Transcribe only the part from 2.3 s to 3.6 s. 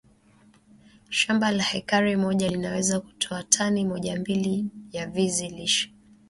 linaweza kutoa